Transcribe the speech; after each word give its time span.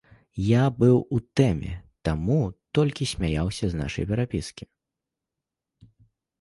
Я 0.43 0.61
быў 0.79 0.95
у 1.17 1.19
тэме, 1.39 1.73
таму 2.09 2.39
толькі 2.79 3.11
смяяўся 3.13 3.65
з 3.73 3.81
нашай 3.85 4.03
перапіскі. 4.15 4.65